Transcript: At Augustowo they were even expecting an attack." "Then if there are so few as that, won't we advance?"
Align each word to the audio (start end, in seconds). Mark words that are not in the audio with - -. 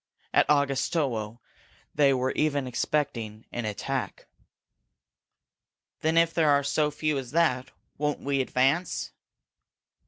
At 0.33 0.47
Augustowo 0.47 1.37
they 1.93 2.11
were 2.11 2.31
even 2.31 2.65
expecting 2.65 3.45
an 3.51 3.65
attack." 3.65 4.25
"Then 5.99 6.17
if 6.17 6.33
there 6.33 6.49
are 6.49 6.63
so 6.63 6.89
few 6.89 7.19
as 7.19 7.29
that, 7.33 7.69
won't 7.99 8.19
we 8.19 8.41
advance?" 8.41 9.11